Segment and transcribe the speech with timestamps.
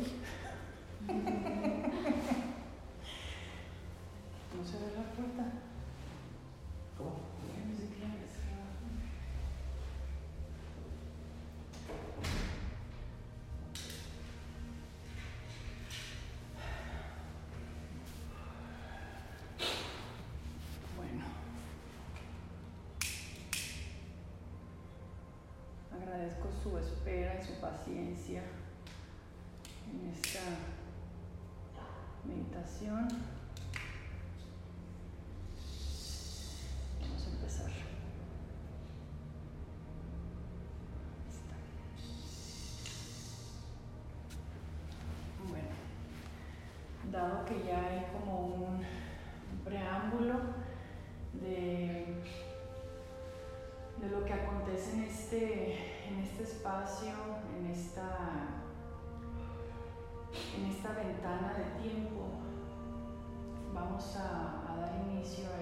[4.56, 5.44] no se ve la puerta.
[6.96, 7.30] ¿Cómo?
[20.96, 21.24] Bueno.
[25.92, 28.42] Agradezco su espera y su paciencia
[32.24, 33.08] meditación.
[37.00, 37.70] Vamos a empezar.
[45.48, 45.68] Bueno,
[47.10, 48.84] dado que ya hay como un
[49.64, 50.40] preámbulo
[51.40, 52.22] de,
[54.00, 57.12] de lo que acontece en este, en este espacio,
[57.58, 58.49] en esta
[60.80, 62.22] esta ventana de tiempo
[63.74, 65.59] vamos a, a dar inicio a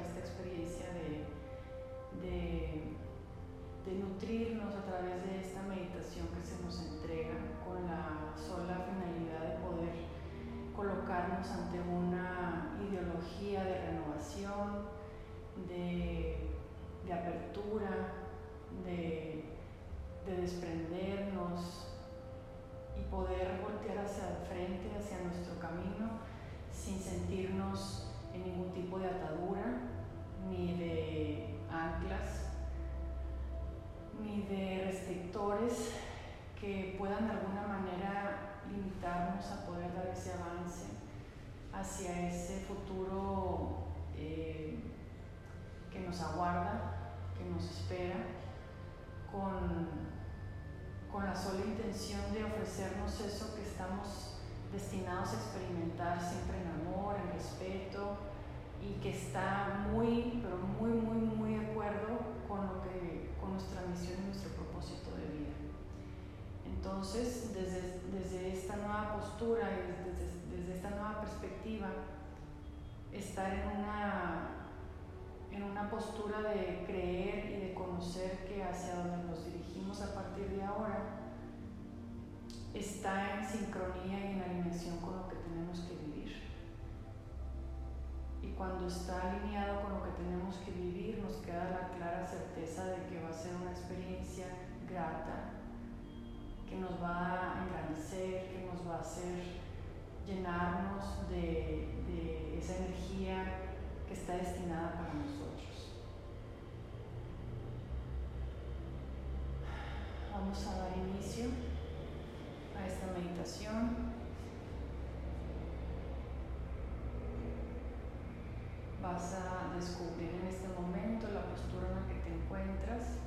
[119.01, 123.19] Vas a descubrir en este momento la postura en la que te encuentras.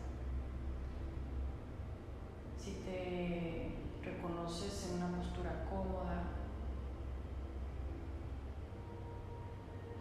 [2.58, 6.24] Si te reconoces en una postura cómoda,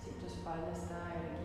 [0.02, 1.39] si tu espalda está erguida,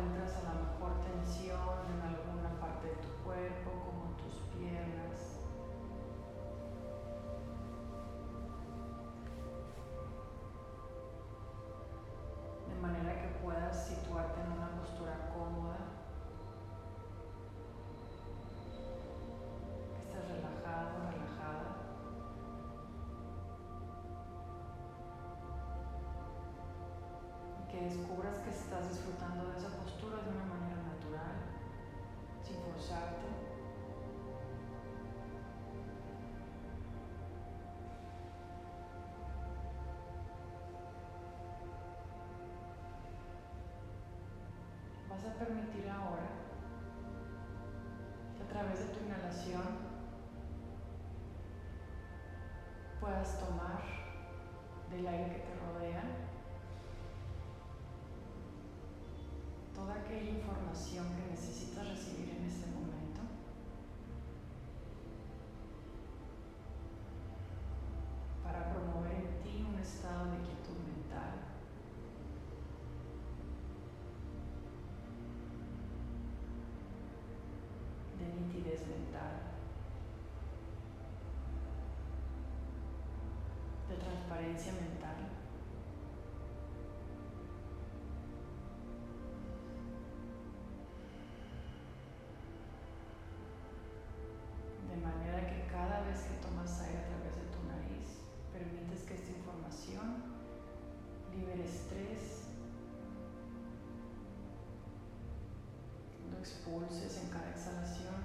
[0.00, 1.60] encuentras a la mejor tensión
[1.92, 5.38] en alguna parte de tu cuerpo, como tus piernas.
[12.66, 15.89] De manera que puedas situarte en una postura cómoda.
[45.40, 46.28] permitir ahora
[48.36, 49.62] que a través de tu inhalación
[53.00, 53.80] puedas tomar
[54.90, 56.02] del aire que te rodea
[59.74, 62.99] toda aquella información que necesitas recibir en este momento.
[84.68, 85.16] mental.
[94.88, 98.20] De manera que cada vez que tomas aire a través de tu nariz,
[98.52, 100.22] permites que esta información
[101.34, 102.44] libere estrés,
[106.30, 108.19] lo expulses en cada exhalación.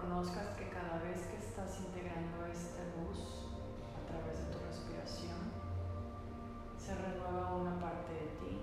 [0.00, 3.48] reconozcas que cada vez que estás integrando esta luz
[3.94, 5.52] a través de tu respiración,
[6.78, 8.60] se renueva una parte de ti,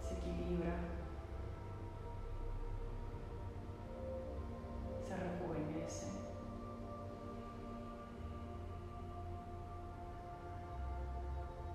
[0.00, 0.74] se equilibra,
[5.06, 6.06] se rejuvenece.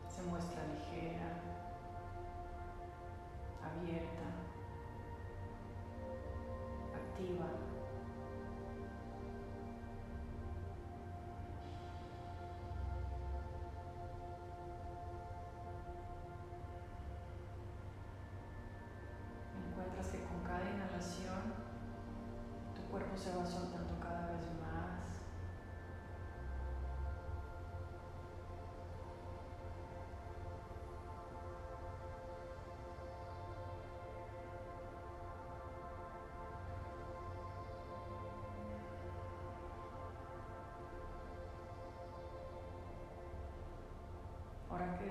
[0.09, 1.41] se muestra ligera,
[3.61, 4.44] abierta.
[7.17, 7.74] 第一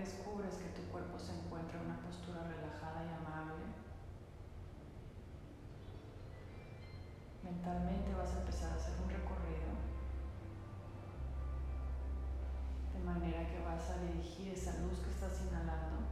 [0.05, 3.65] descubres que tu cuerpo se encuentra en una postura relajada y amable,
[7.43, 9.73] mentalmente vas a empezar a hacer un recorrido
[12.93, 16.05] de manera que vas a dirigir esa luz que estás inhalando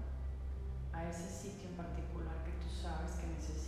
[0.94, 3.61] a ese sitio en particular que tú sabes que necesitas.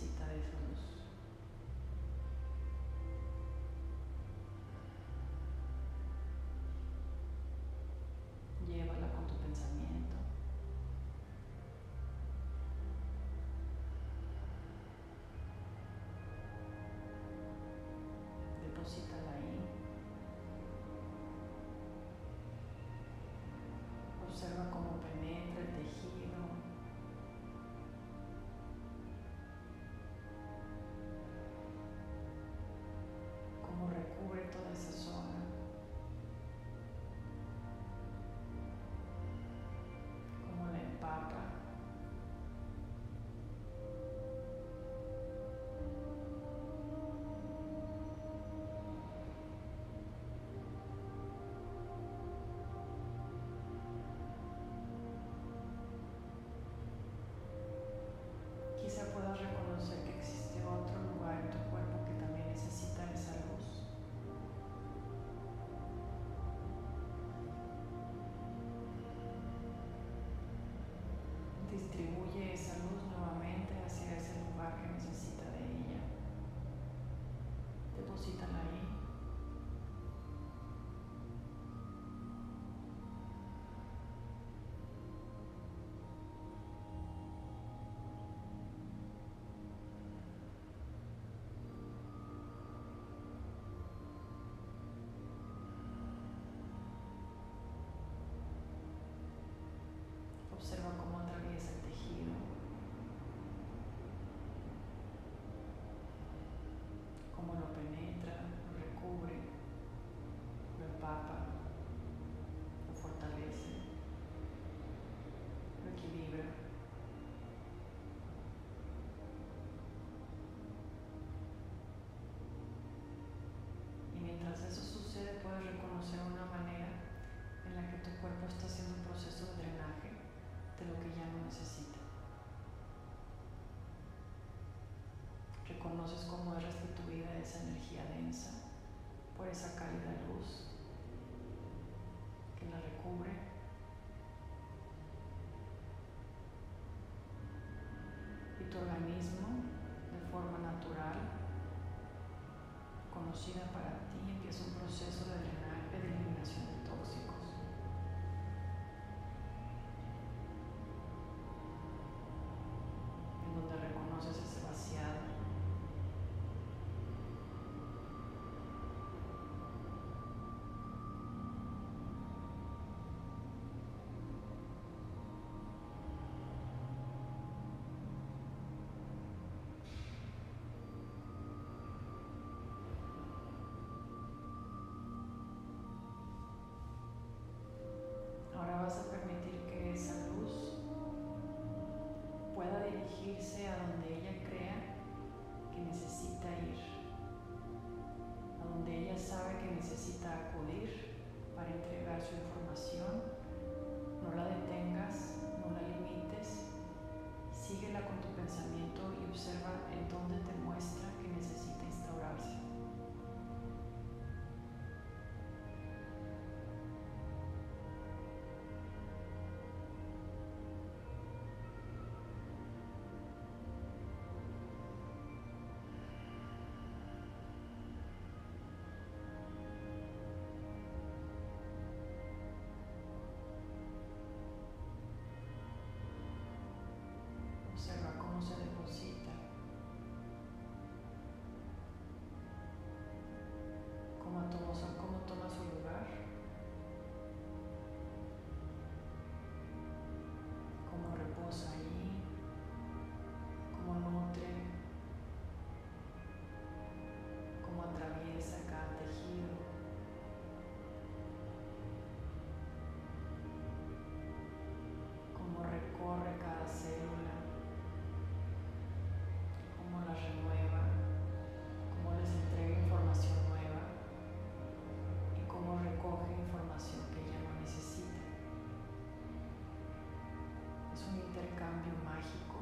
[281.15, 282.59] Un intercambio mágico,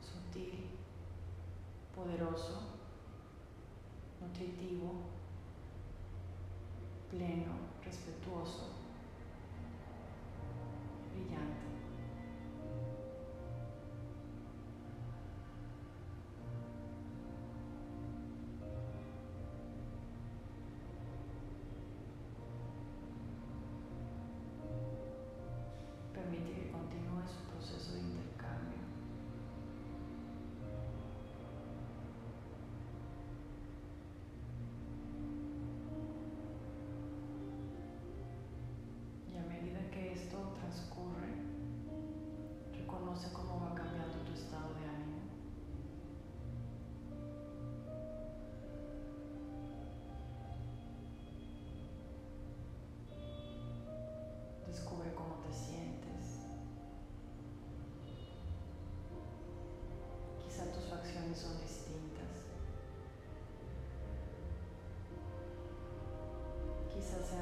[0.00, 0.78] sutil,
[1.94, 2.62] poderoso,
[4.20, 4.94] nutritivo,
[7.10, 7.52] pleno,
[7.84, 8.85] respetuoso,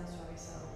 [0.07, 0.74] Quizás se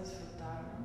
[0.00, 0.80] disfrutarlo.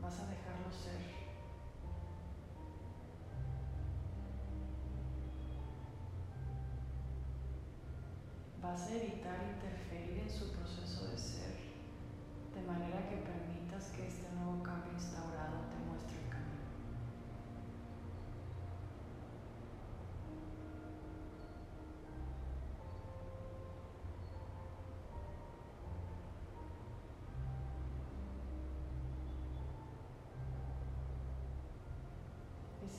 [0.00, 1.22] Vas a dejarlo ser.
[8.62, 11.54] Vas a evitar interferir en su proceso de ser,
[12.54, 15.31] de manera que permitas que este nuevo cambio instaurado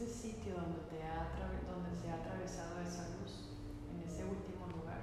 [0.03, 1.31] Ese sitio donde, te ha
[1.71, 3.47] donde se ha atravesado esa luz,
[3.89, 4.99] en ese último lugar,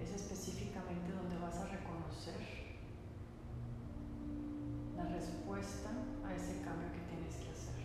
[0.00, 2.38] es específicamente donde vas a reconocer
[4.96, 5.90] la respuesta
[6.24, 7.82] a ese cambio que tienes que hacer.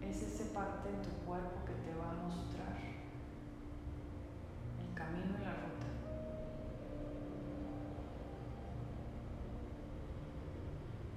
[0.00, 2.78] Es esa parte de tu cuerpo que te va a mostrar
[4.78, 5.74] el camino y la ruta.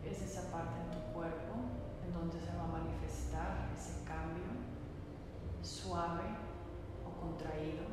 [0.09, 1.53] Es esa parte en tu cuerpo
[2.05, 4.45] en donde se va a manifestar ese cambio
[5.61, 6.23] suave
[7.05, 7.83] o contraído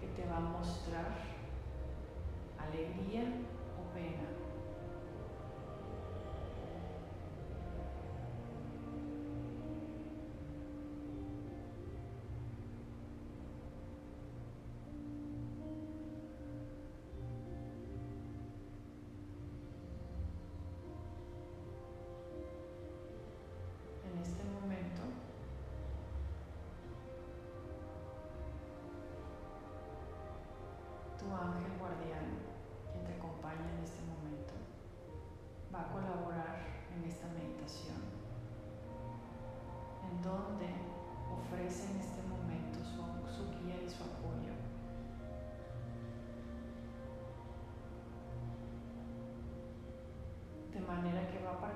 [0.00, 1.18] que te va mostrar
[2.58, 3.24] alegría
[3.78, 4.49] o pena.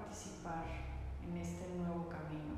[0.05, 0.65] Participar
[1.23, 2.55] en este nuevo camino.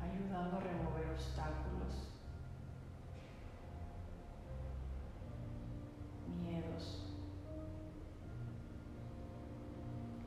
[0.00, 2.08] ayudando a remover obstáculos,
[6.42, 7.04] miedos,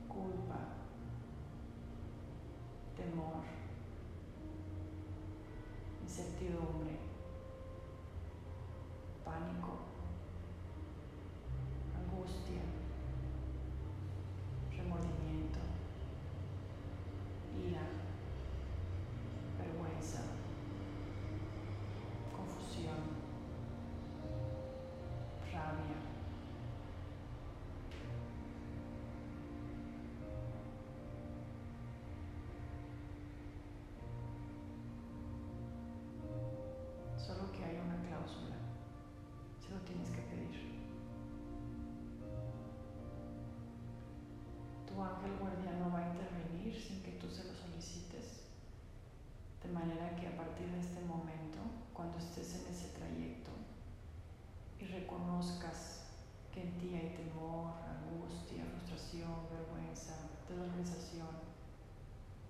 [0.08, 0.58] culpa,
[2.96, 3.44] temor,
[6.02, 6.85] incertidumbre,
[44.96, 48.48] tu ángel guardián va a intervenir sin que tú se lo solicites.
[49.62, 51.60] De manera que a partir de este momento,
[51.92, 53.50] cuando estés en ese trayecto
[54.80, 56.06] y reconozcas
[56.50, 60.16] que en ti hay temor, angustia, frustración, vergüenza,
[60.48, 61.44] desorganización,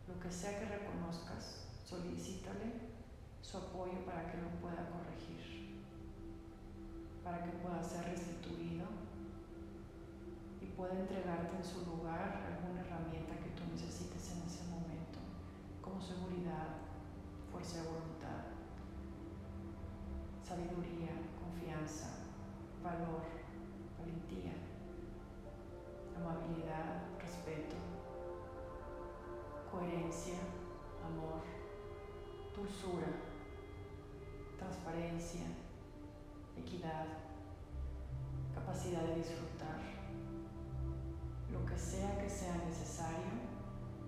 [0.06, 2.94] lo que sea que reconozcas, solicítale
[3.42, 5.82] su apoyo para que lo pueda corregir,
[7.24, 9.05] para que pueda ser restituido
[10.76, 15.18] pueda entregarte en su lugar alguna herramienta que tú necesites en ese momento,
[15.80, 16.76] como seguridad,
[17.50, 18.52] fuerza de voluntad,
[20.44, 22.28] sabiduría, confianza,
[22.84, 23.24] valor,
[23.98, 24.52] valentía,
[26.14, 27.76] amabilidad, respeto,
[29.72, 30.40] coherencia,
[31.02, 31.40] amor,
[32.54, 33.08] dulzura,
[34.58, 35.46] transparencia,
[36.54, 37.06] equidad,
[38.54, 39.95] capacidad de disfrutar.
[41.56, 43.32] Lo que sea que sea necesario,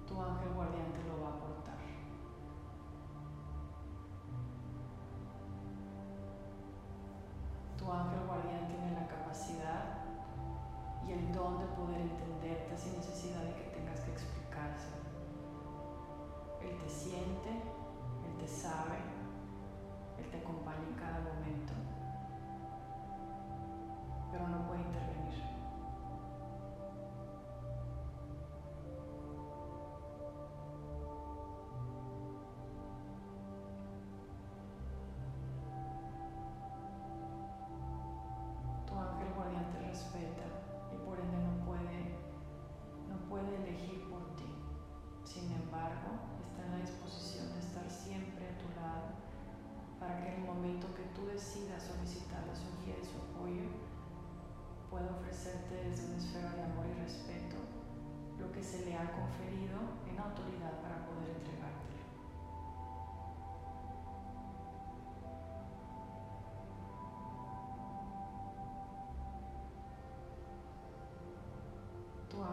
[0.07, 1.58] tu ángel guardián te lo va a aportar.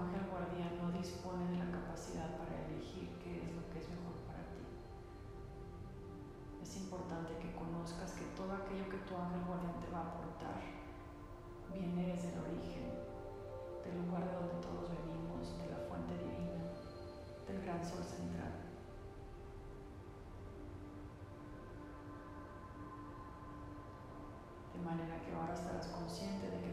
[0.06, 3.90] Tu ángel guardián no dispone de la capacidad para elegir qué es lo que es
[3.90, 4.62] mejor para ti.
[6.62, 10.62] Es importante que conozcas que todo aquello que tu ángel guardián te va a aportar
[11.74, 12.86] viene desde el origen,
[13.82, 16.70] del lugar de donde todos venimos, de la fuente divina,
[17.50, 18.62] del gran sol central.
[24.70, 26.65] De manera que ahora estarás consciente de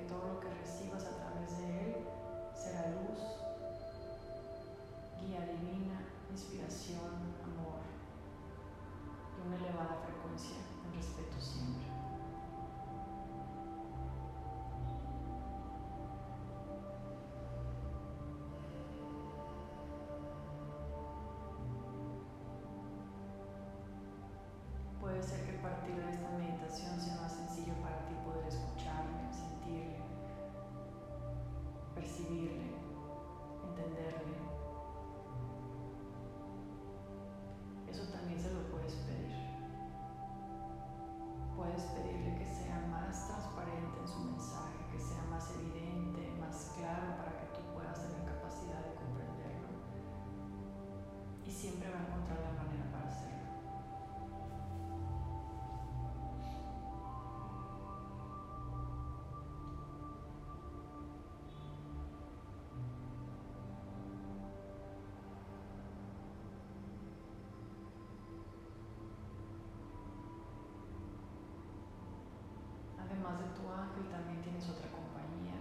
[73.74, 75.56] ángel, también tienes otra compañía,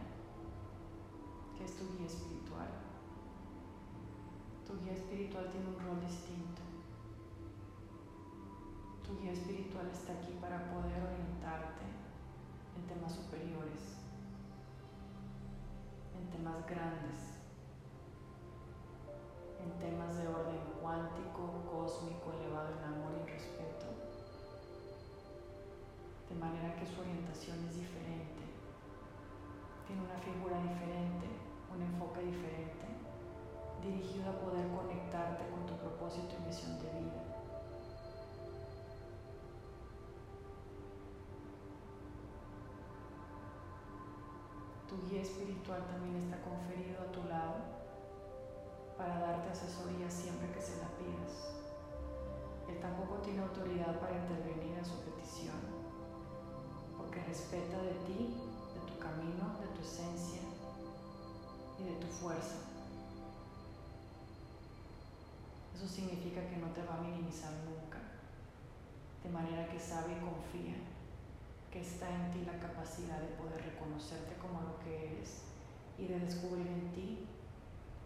[1.58, 2.68] que es tu guía espiritual.
[4.66, 6.62] Tu guía espiritual tiene un rol distinto.
[9.04, 11.84] Tu guía espiritual está aquí para poder orientarte
[12.78, 14.00] en temas superiores,
[16.16, 17.42] en temas grandes,
[19.60, 23.01] en temas de orden cuántico, cósmico, elevado en amor
[26.42, 28.42] manera que su orientación es diferente,
[29.86, 31.30] tiene una figura diferente,
[31.70, 32.82] un enfoque diferente,
[33.84, 37.22] dirigido a poder conectarte con tu propósito y misión de vida.
[44.90, 47.62] Tu guía espiritual también está conferido a tu lado
[48.98, 51.54] para darte asesoría siempre que se la pidas.
[52.68, 55.71] Él tampoco tiene autoridad para intervenir en su petición
[57.12, 58.40] porque respeta de ti,
[58.72, 60.40] de tu camino, de tu esencia
[61.78, 62.56] y de tu fuerza.
[65.76, 68.00] Eso significa que no te va a minimizar nunca.
[69.26, 70.76] De manera que sabe y confía
[71.70, 75.42] que está en ti la capacidad de poder reconocerte como lo que eres
[76.00, 77.28] y de descubrir en ti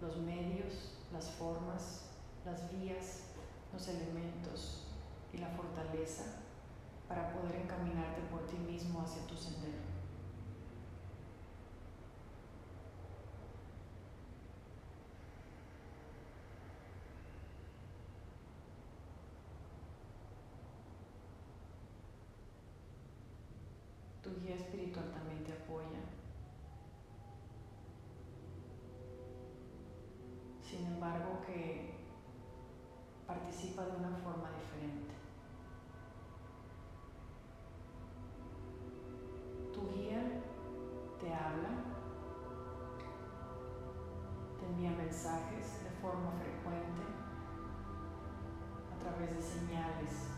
[0.01, 2.05] los medios, las formas,
[2.43, 3.25] las vías,
[3.71, 4.87] los elementos
[5.31, 6.44] y la fortaleza
[7.07, 9.83] para poder encaminarte por ti mismo hacia tu sendero.
[24.23, 26.01] Tu guía espiritual también te apoya.
[30.63, 31.93] Sin embargo, que
[33.27, 35.24] participa de una forma diferente.
[45.25, 47.01] Mensajes de forma frecuente
[48.93, 50.29] a través de señales,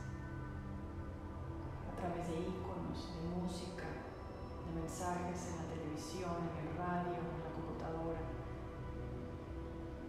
[1.92, 3.84] a través de iconos, de música,
[4.64, 8.22] de mensajes en la televisión, en el radio, en la computadora,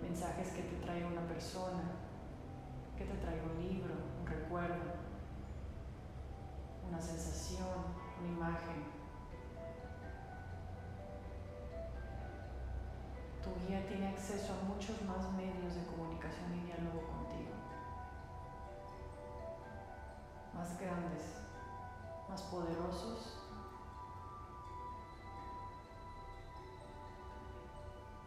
[0.01, 1.83] mensajes que te trae una persona,
[2.97, 4.95] que te traiga un libro, un recuerdo,
[6.88, 7.67] una sensación,
[8.21, 8.98] una imagen.
[13.42, 17.55] Tu guía tiene acceso a muchos más medios de comunicación y diálogo contigo.
[20.55, 21.22] Más grandes,
[22.29, 23.38] más poderosos,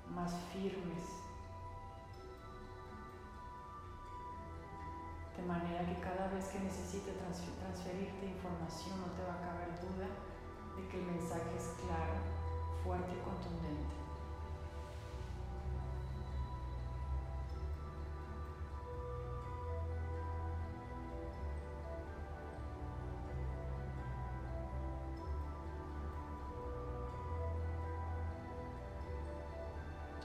[0.09, 1.21] más firmes.
[5.41, 10.07] de manera que cada vez que necesite transferirte información no te va a caber duda
[10.77, 12.13] de que el mensaje es claro,
[12.83, 14.10] fuerte y contundente.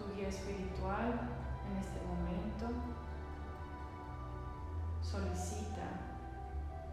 [0.07, 1.19] Tu guía espiritual
[1.69, 2.67] en este momento.
[5.03, 5.87] Solicita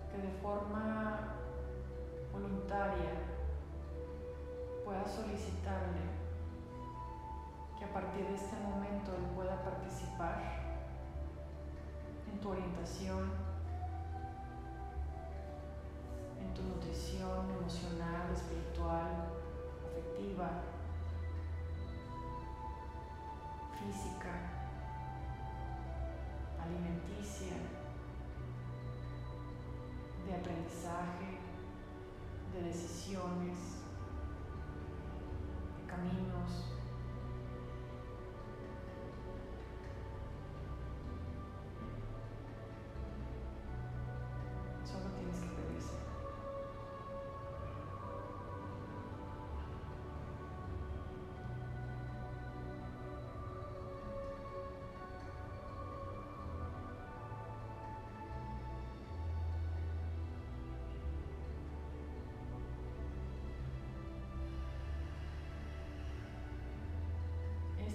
[0.09, 1.35] que de forma
[2.31, 3.11] voluntaria
[4.83, 6.01] pueda solicitarle
[7.77, 10.41] que a partir de este momento él pueda participar
[12.31, 13.31] en tu orientación,
[16.39, 19.29] en tu nutrición emocional, espiritual,
[19.85, 20.49] afectiva,
[23.83, 24.31] física,
[26.59, 27.57] alimenticia
[30.25, 31.39] de aprendizaje,
[32.53, 33.57] de decisiones,
[35.77, 36.82] de caminos.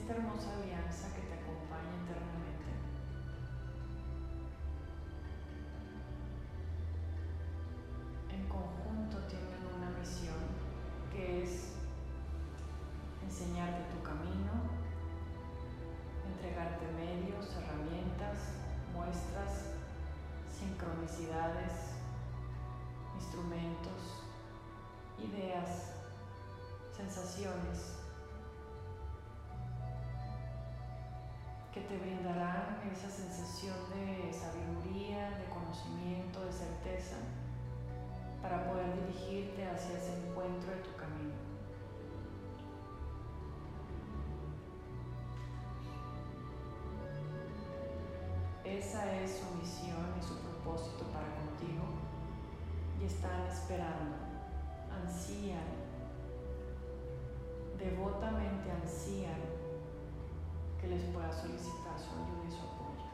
[0.09, 1.28] Esta hermosa alianza que
[31.87, 37.17] te brindarán esa sensación de sabiduría, de conocimiento, de certeza,
[38.43, 41.35] para poder dirigirte hacia ese encuentro de tu camino.
[48.65, 51.85] Esa es su misión y su propósito para contigo
[53.01, 54.17] y están esperando,
[54.91, 55.65] ansían,
[57.79, 59.58] devotamente ansían
[60.89, 63.09] les pueda solicitar su ayuda y su apoyo.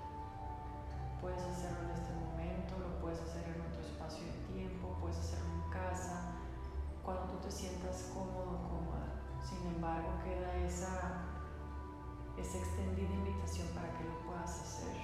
[1.20, 5.50] Puedes hacerlo en este momento, lo puedes hacer en otro espacio de tiempo, puedes hacerlo
[5.50, 6.34] en casa,
[7.02, 9.18] cuando tú te sientas cómodo o cómoda.
[9.42, 11.24] Sin embargo, queda esa,
[12.38, 14.96] esa extendida invitación para que lo puedas hacer.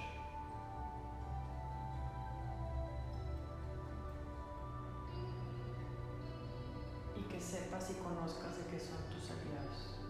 [7.17, 10.00] Y que sepas y conozcas de qué son tus aliados.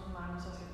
[0.00, 0.69] transformar na sociedade.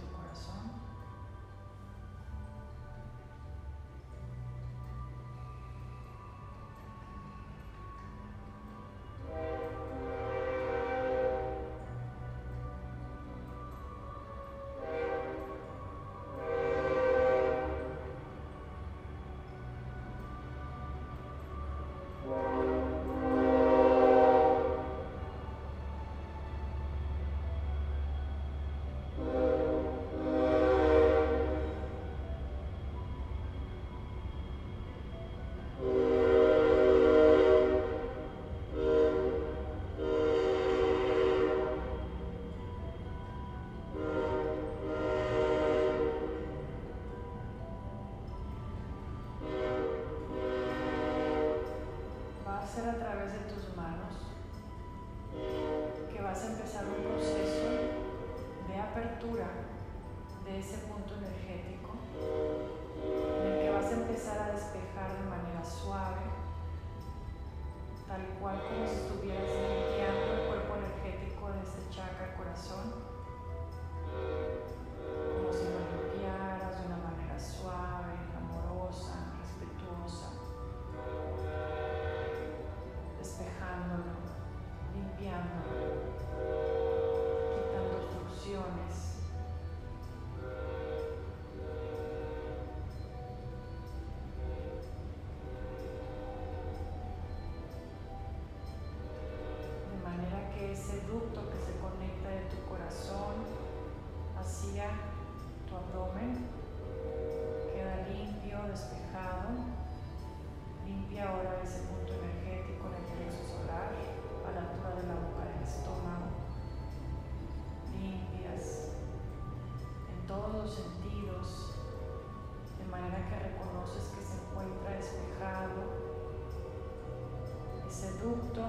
[128.17, 128.63] Ese ducto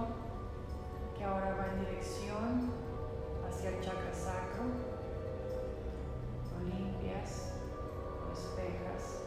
[1.17, 2.71] que ahora va en dirección
[3.47, 4.63] hacia el chakra sacro.
[6.53, 7.53] Lo limpias,
[8.21, 9.23] lo despejas.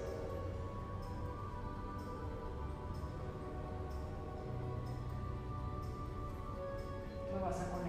[7.32, 7.79] Lo vas a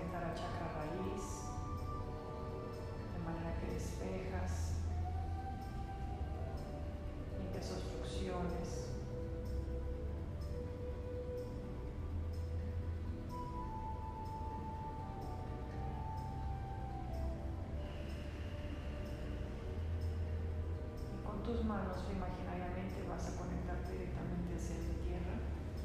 [21.72, 25.36] manos imaginariamente vas a conectarte directamente hacia la tierra.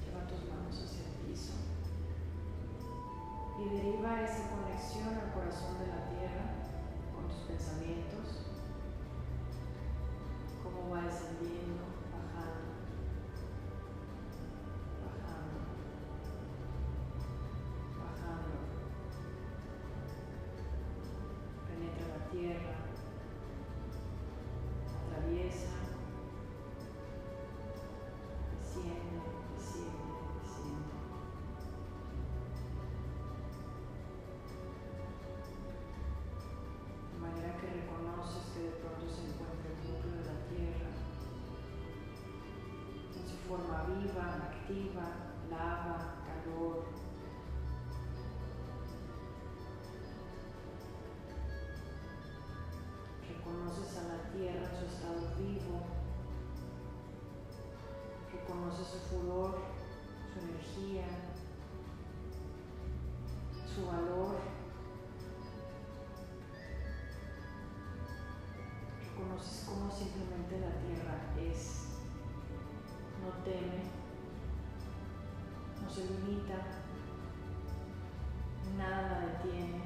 [0.02, 1.54] Lleva tus manos hacia el piso
[3.62, 6.44] y deriva esa conexión al corazón de la tierra
[7.14, 8.05] con tus pensamientos,
[43.48, 45.06] forma viva, activa,
[45.48, 46.84] lava, calor.
[53.28, 55.80] Reconoces a la Tierra en su estado vivo.
[58.32, 59.58] Reconoces su furor,
[60.32, 61.06] su energía,
[63.72, 64.38] su valor.
[69.08, 71.85] Reconoces cómo simplemente la tierra es.
[73.26, 73.82] No teme,
[75.82, 76.58] no se limita,
[78.78, 79.82] nada la detiene.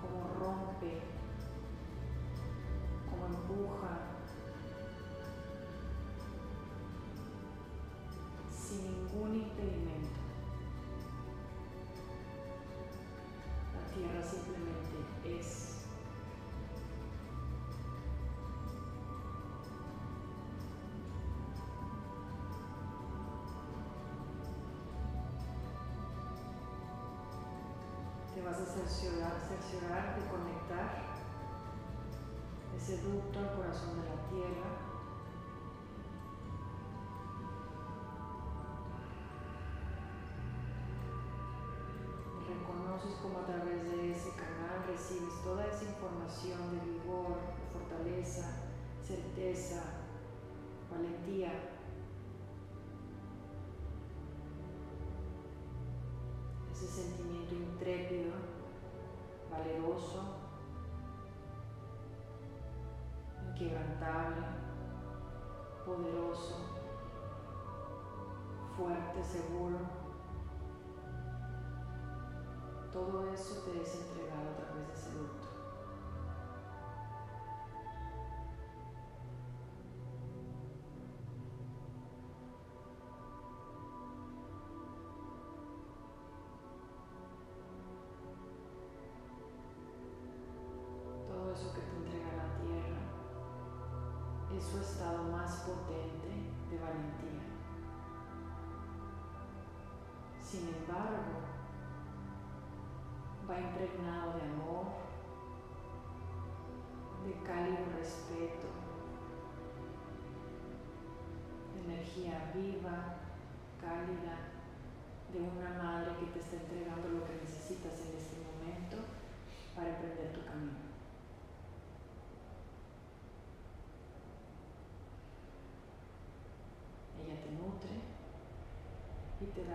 [0.00, 1.02] Como rompe,
[3.08, 3.92] como empuja,
[8.50, 9.99] sin ningún impedimento.
[28.50, 31.14] vas a cerciorar, cerciorar conectar
[32.76, 34.70] ese ducto al corazón de la tierra.
[42.48, 48.50] Reconoces como a través de ese canal recibes toda esa información de vigor, de fortaleza,
[49.00, 49.82] certeza,
[50.90, 51.52] valentía.
[56.72, 58.32] Ese sentimiento intrépido,
[59.50, 60.22] valeroso,
[63.50, 64.46] inquebrantable,
[65.84, 66.56] poderoso,
[68.76, 69.78] fuerte, seguro.
[72.92, 74.79] Todo eso te es entregado a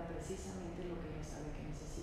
[0.08, 1.95] precisamente lo que ella sabe que necesita.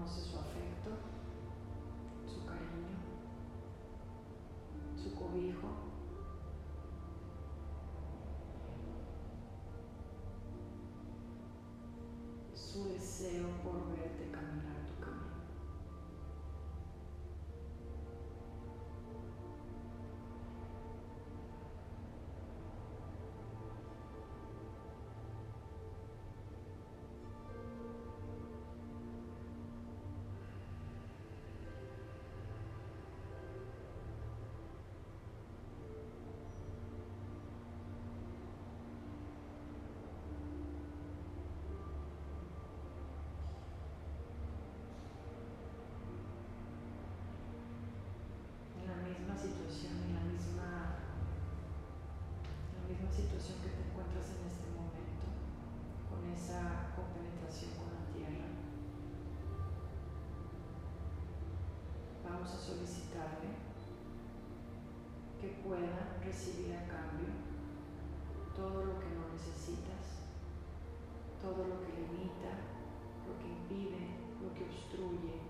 [0.00, 0.90] reconoce su afecto,
[2.26, 2.96] su cariño,
[4.96, 5.68] su cobijo.
[12.54, 13.99] su deseo por ver.
[65.40, 67.32] que pueda recibir a cambio
[68.54, 70.20] todo lo que no necesitas,
[71.40, 72.52] todo lo que limita,
[73.24, 75.40] lo que impide, lo que obstruye,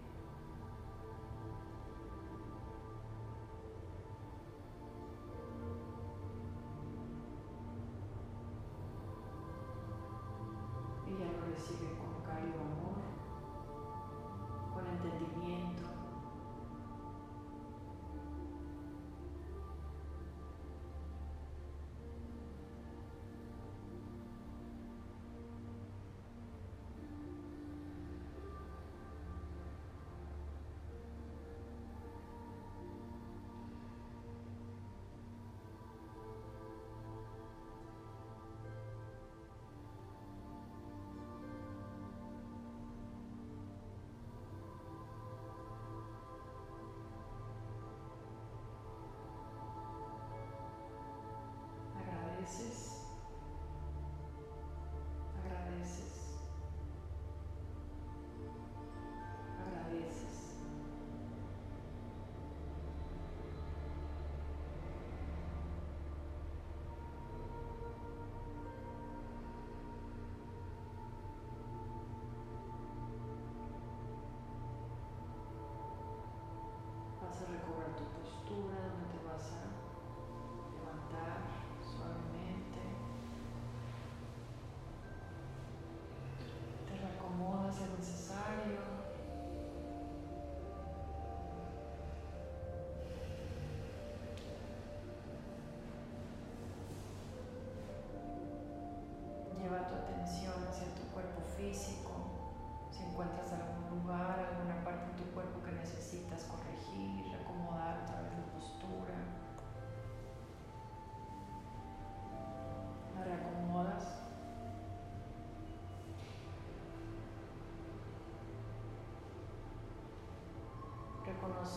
[52.56, 52.89] crisis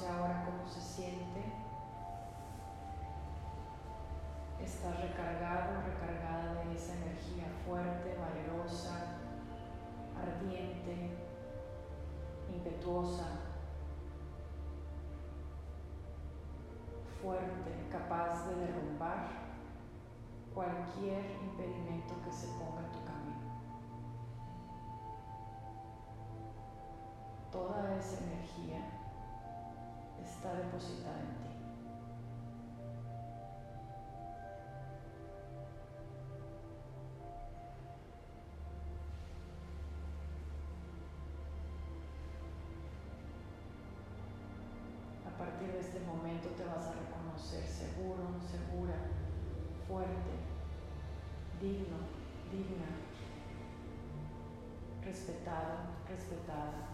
[0.01, 1.53] Ahora cómo se siente.
[4.59, 9.19] Estás recargado, recargada de esa energía fuerte, valerosa,
[10.19, 11.15] ardiente,
[12.51, 13.27] impetuosa,
[17.21, 19.27] fuerte, capaz de derrumbar
[20.53, 23.53] cualquier impedimento que se ponga en tu camino.
[27.51, 28.72] Toda esa energía
[30.43, 31.55] está depositada en ti.
[45.25, 48.95] A partir de este momento te vas a reconocer seguro, segura,
[49.87, 50.33] fuerte,
[51.61, 51.99] digno,
[52.51, 52.89] digna,
[55.05, 56.89] respetado, respetada,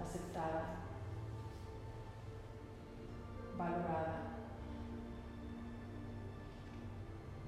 [0.00, 0.89] aceptada,
[3.60, 4.22] valorada,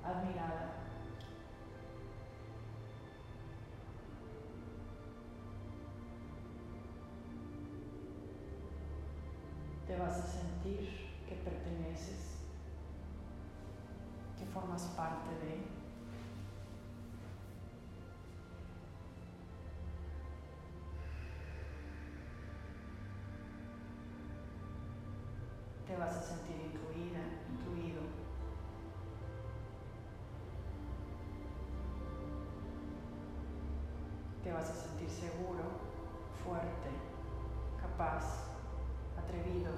[0.05, 0.69] admirada.
[9.87, 10.89] Te vas a sentir
[11.29, 12.45] que perteneces,
[14.39, 15.82] que formas parte de.
[35.23, 35.63] Seguro,
[36.43, 36.91] fuerte,
[37.81, 38.25] capaz,
[39.17, 39.71] atrevido.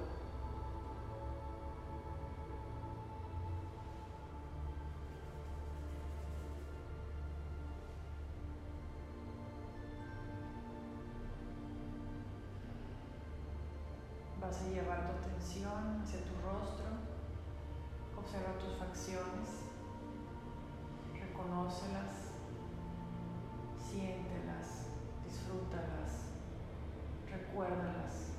[14.41, 16.85] Vas a llevar tu atención hacia tu rostro,
[18.17, 19.61] observa tus facciones,
[21.13, 22.24] reconócelas,
[27.55, 28.31] recuérdalas.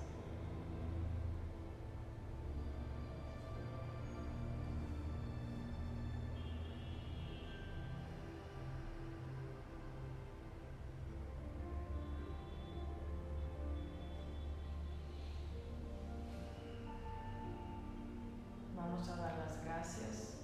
[18.77, 20.35] Vamos a dar las gracias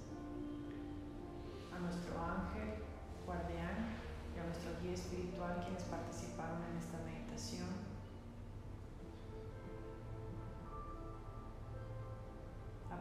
[1.71, 2.83] a nuestro ángel,
[3.27, 3.99] guardián
[4.35, 7.82] y a nuestro guía espiritual quienes participaron en esta meditación.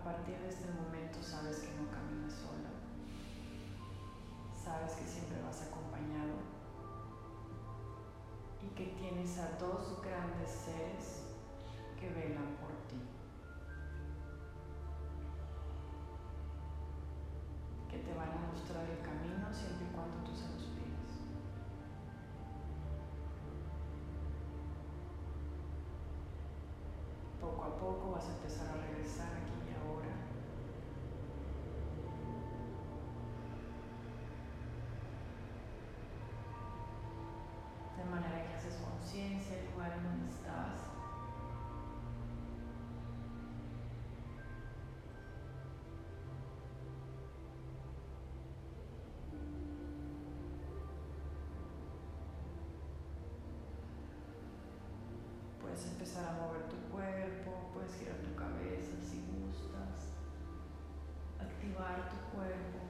[0.03, 2.75] A partir de este momento sabes que no caminas sola,
[4.53, 6.43] sabes que siempre vas acompañado
[8.61, 11.23] y que tienes a dos grandes seres
[12.01, 12.99] que velan por ti.
[17.89, 21.13] que te van a mostrar el camino siempre y cuando tú se los pidas.
[27.41, 29.62] Poco a poco vas a empezar a regresar aquí
[55.73, 60.13] Puedes empezar a mover tu cuerpo, puedes girar tu cabeza si gustas,
[61.41, 62.82] activar tu cuerpo,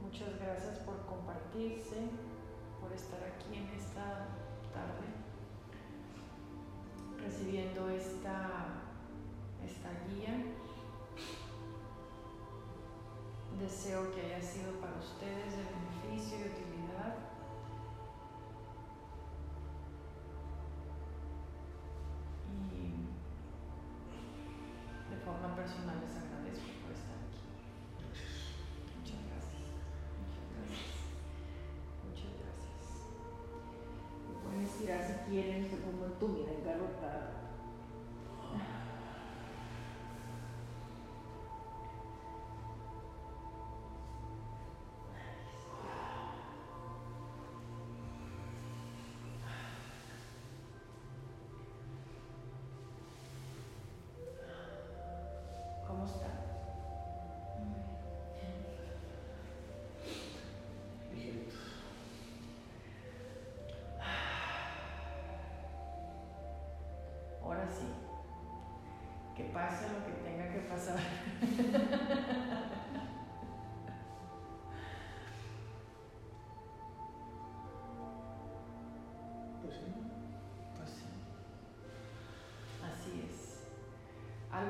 [0.00, 2.08] Muchas gracias por compartirse,
[2.80, 4.28] por estar aquí en esta
[4.72, 5.08] tarde,
[7.22, 8.80] recibiendo esta,
[9.62, 10.42] esta guía.
[13.60, 15.64] Deseo que haya sido para ustedes de
[16.08, 17.14] beneficio y utilidad.
[22.72, 23.04] Y
[25.10, 26.27] de forma personal les
[35.28, 35.57] Yeah.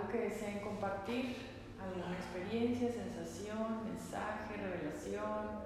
[0.09, 1.37] ¿Algo que deseen compartir?
[1.79, 5.61] ¿Alguna experiencia, sensación, mensaje, revelación?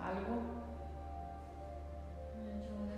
[0.00, 0.40] ¿Algo?
[2.64, 2.96] Yo una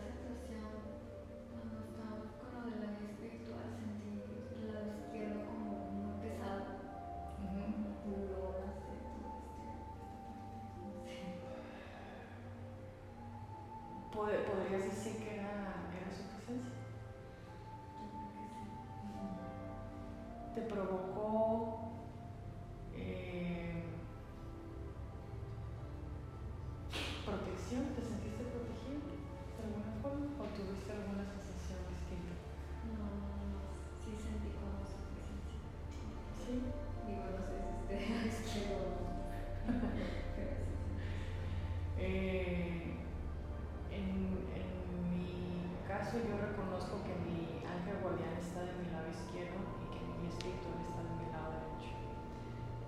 [46.88, 51.04] reconozco que mi ángel guardián está de mi lado izquierdo y que mi espiritual está
[51.04, 51.92] de mi lado derecho.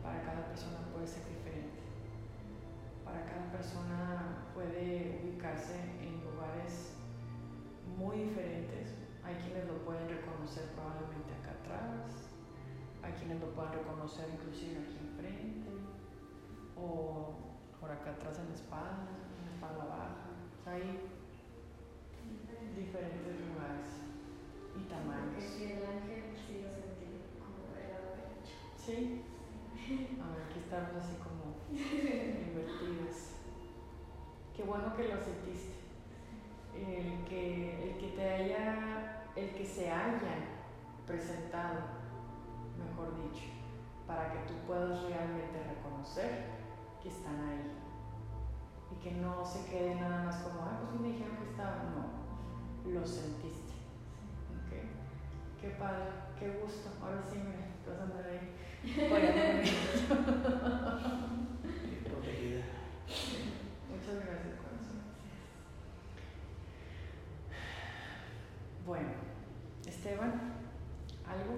[0.02, 1.80] Para cada persona puede ser diferente.
[3.04, 6.96] Para cada persona puede ubicarse en lugares
[7.98, 8.94] muy diferentes.
[9.24, 12.32] Hay quienes lo pueden reconocer probablemente acá atrás,
[13.02, 15.70] hay quienes lo puedan reconocer inclusive aquí enfrente
[16.76, 17.36] o
[17.78, 20.24] por acá atrás en la espalda, en la espalda baja.
[20.56, 21.19] O sea, hay
[22.76, 24.00] diferentes lugares
[24.76, 25.42] y tamaños.
[25.42, 28.56] sí, el ángel sí lo sentí como del lado derecho.
[28.76, 29.22] Sí.
[30.20, 33.40] A ver, aquí estamos así como invertidos.
[34.54, 35.80] Qué bueno que lo sentiste.
[36.74, 40.60] El que, el que te haya, el que se haya
[41.06, 41.80] presentado,
[42.78, 43.46] mejor dicho,
[44.06, 46.46] para que tú puedas realmente reconocer
[47.02, 47.72] que están ahí.
[48.92, 51.94] Y que no se quede nada más como, ah, pues me dijeron que estaban.
[51.94, 52.19] No,
[52.94, 53.72] lo sentiste.
[54.56, 54.72] Ok.
[55.60, 56.04] Qué padre,
[56.38, 56.88] qué gusto.
[57.02, 58.54] Ahora sí me vas a andar ahí.
[62.04, 62.62] Protegida.
[63.90, 65.00] Muchas gracias, corazón.
[68.86, 69.08] Bueno,
[69.86, 70.32] Esteban,
[71.26, 71.54] ¿algo?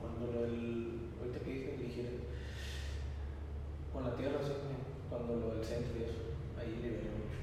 [0.00, 1.10] Cuando lo del.
[1.20, 2.10] Ahorita que dije, dijera.
[3.92, 4.52] Con la tierra, sí,
[5.10, 7.40] cuando lo del centro y eso, ahí liberé mucho.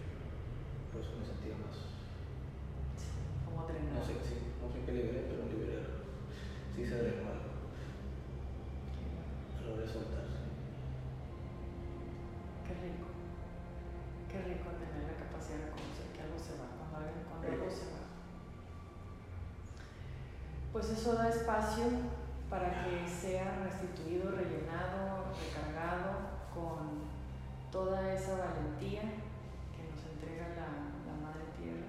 [0.91, 1.75] Por eso me sentía más.
[3.45, 4.05] Como No drenado.
[4.05, 5.83] sé, sí, no sé qué liberé, pero liberé.
[6.75, 7.51] Sí se drenó algo.
[9.67, 10.23] Logré soltar.
[10.31, 10.47] sí.
[12.63, 13.07] Qué rico.
[14.31, 17.67] Qué rico tener la capacidad de reconocer que algo se va, cuando algo, cuando algo
[17.67, 18.03] se va.
[20.71, 21.85] Pues eso da espacio
[22.49, 26.17] para que sea restituido, rellenado, recargado
[26.51, 27.05] con
[27.71, 29.01] toda esa valentía
[29.69, 30.65] que nos entrega la,
[31.05, 31.85] la Madre Tierra.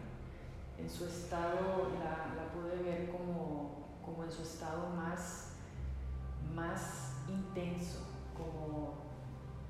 [0.76, 5.52] En su estado, la, la pude ver como, como en su estado más,
[6.54, 8.00] más intenso,
[8.36, 9.00] como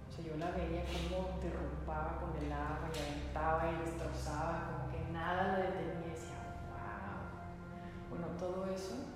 [0.09, 4.90] o sea, yo la veía como derrumbaba con el agua y aventaba y destrozaba, como
[4.90, 6.34] que nada la detenía y decía,
[6.66, 8.11] wow.
[8.11, 9.14] Bueno, todo eso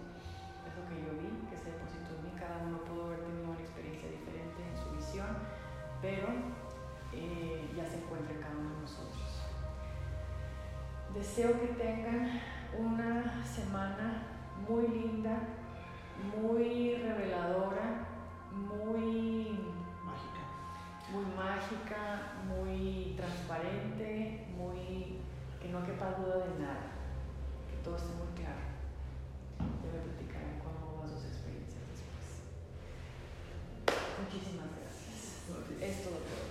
[6.00, 6.28] pero
[7.12, 9.42] eh, ya se encuentra cada uno de nosotros.
[11.14, 12.40] Deseo que tengan
[12.78, 14.22] una semana
[14.68, 15.38] muy linda,
[16.40, 18.06] muy reveladora,
[18.52, 19.58] muy
[20.04, 20.44] mágica,
[21.12, 25.18] muy mágica, muy transparente, muy
[25.60, 26.92] que no quepa duda de nada,
[27.68, 28.60] que todo esté muy claro.
[29.58, 30.29] Ya lo
[35.90, 36.49] to is deliberate.